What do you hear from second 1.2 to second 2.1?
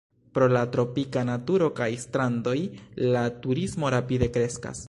naturo kaj